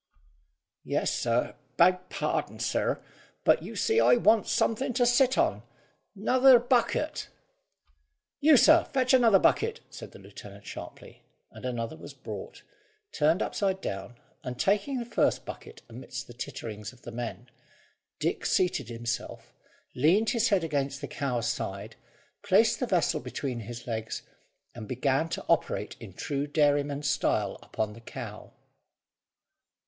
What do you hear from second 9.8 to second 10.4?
said the